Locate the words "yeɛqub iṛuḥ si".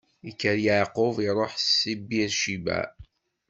0.65-1.93